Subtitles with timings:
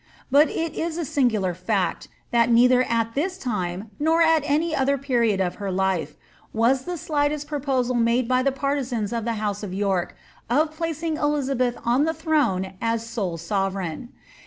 [0.31, 4.97] But it is a singular &ct, that neither at this time, nor at any other
[4.97, 6.15] period of her life,
[6.53, 10.15] was the slightest proposal made by the parti sans of the house of York
[10.49, 14.09] of placing Elizabeth on the throne as sole sovereign.